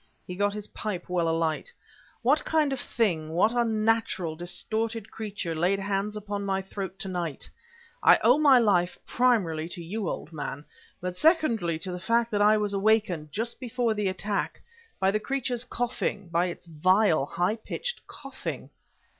[0.25, 1.71] He got his pipe well alight.
[2.23, 7.47] "What kind of thing, what unnatural, distorted creature, laid hands upon my throat to night?
[8.01, 10.65] I owe my life, primarily, to you, old man,
[11.01, 14.63] but, secondarily, to the fact that I was awakened, just before the attack
[14.99, 18.71] by the creature's coughing by its vile, high pitched coughing..."